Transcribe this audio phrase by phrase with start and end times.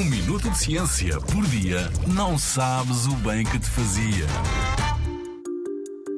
[0.00, 4.24] Um minuto de ciência por dia não sabes o bem que te fazia.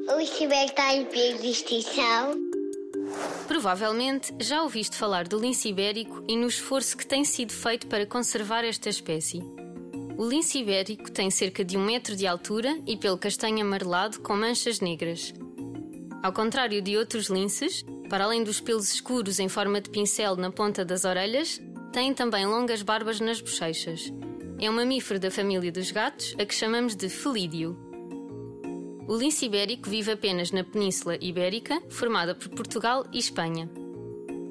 [0.07, 2.33] O Iceberg está em perigo de extinção.
[3.45, 8.05] Provavelmente já ouviste falar do lince ibérico e no esforço que tem sido feito para
[8.05, 9.43] conservar esta espécie.
[10.17, 14.33] O lince ibérico tem cerca de um metro de altura e pelo castanho amarelado com
[14.33, 15.33] manchas negras.
[16.23, 20.49] Ao contrário de outros linces, para além dos pelos escuros em forma de pincel na
[20.49, 21.59] ponta das orelhas,
[21.93, 24.11] tem também longas barbas nas bochechas.
[24.59, 27.77] É um mamífero da família dos gatos, a que chamamos de felídeo.
[29.07, 33.69] O lince ibérico vive apenas na Península Ibérica, formada por Portugal e Espanha.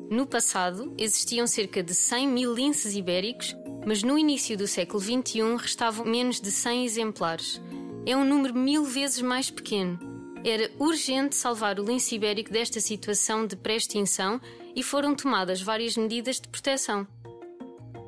[0.09, 5.57] No passado, existiam cerca de 100 mil linces ibéricos, mas no início do século XXI
[5.59, 7.61] restavam menos de 100 exemplares.
[8.07, 9.99] É um número mil vezes mais pequeno.
[10.45, 14.41] Era urgente salvar o lince ibérico desta situação de pré-extinção
[14.77, 17.05] e foram tomadas várias medidas de proteção.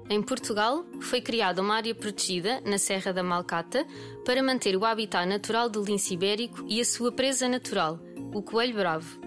[0.08, 3.86] Em Portugal, foi criada uma área protegida, na Serra da Malcata,
[4.24, 7.98] para manter o habitat natural do lince ibérico e a sua presa natural,
[8.34, 9.18] o coelho bravo.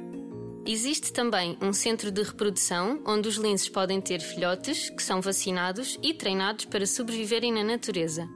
[0.67, 5.97] Existe também um centro de reprodução onde os linces podem ter filhotes que são vacinados
[6.03, 8.29] e treinados para sobreviverem na natureza.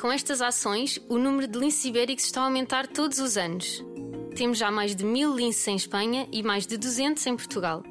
[0.00, 3.82] Com estas ações, o número de linces ibéricos está a aumentar todos os anos.
[4.34, 7.84] Temos já mais de mil linces em Espanha e mais de 200 em Portugal.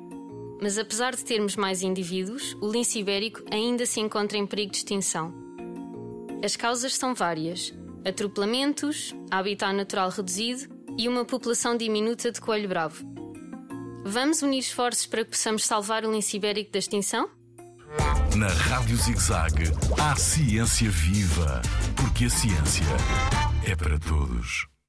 [0.62, 4.78] Mas apesar de termos mais indivíduos, o lince ibérico ainda se encontra em perigo de
[4.78, 5.34] extinção.
[6.44, 7.73] As causas são várias:
[8.06, 13.04] atropelamentos, habitat natural reduzido e uma população diminuta de coelho bravo.
[14.06, 17.30] Vamos unir esforços para que possamos salvar o lince ibérico da extinção?
[18.36, 19.64] Na Rádio ZigZag,
[20.00, 21.62] há ciência viva,
[21.95, 22.86] porque a ciência
[23.67, 24.70] é para todos.